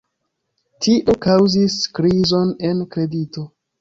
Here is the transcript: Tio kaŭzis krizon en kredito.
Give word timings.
Tio 0.85 1.15
kaŭzis 1.27 1.75
krizon 1.99 2.51
en 2.71 2.85
kredito. 2.97 3.45